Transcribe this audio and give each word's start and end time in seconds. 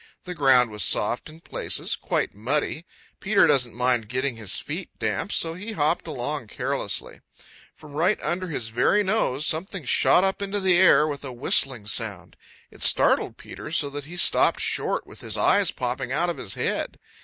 The 0.23 0.33
ground 0.33 0.71
was 0.71 0.81
soft 0.81 1.29
in 1.29 1.41
places, 1.41 1.95
quite 1.95 2.33
muddy. 2.33 2.87
Peter 3.19 3.45
doesn't 3.45 3.75
mind 3.75 4.09
getting 4.09 4.35
his 4.35 4.57
feet 4.57 4.89
damp, 4.97 5.31
so 5.31 5.53
he 5.53 5.73
hopped 5.73 6.07
along 6.07 6.47
carelessly. 6.47 7.19
From 7.75 7.93
right 7.93 8.17
under 8.23 8.47
his 8.47 8.69
very 8.69 9.03
nose 9.03 9.45
something 9.45 9.85
shot 9.85 10.23
up 10.23 10.41
into 10.41 10.59
the 10.59 10.75
air 10.77 11.07
with 11.07 11.23
a 11.23 11.31
whistling 11.31 11.85
sound. 11.85 12.35
It 12.71 12.81
startled 12.81 13.37
Peter 13.37 13.69
so 13.69 13.91
that 13.91 14.05
he 14.05 14.17
stopped 14.17 14.59
short 14.59 15.05
with 15.05 15.21
his 15.21 15.37
eyes 15.37 15.69
popping 15.69 16.11
out 16.11 16.31
of 16.31 16.37
his 16.37 16.55
head. 16.55 16.97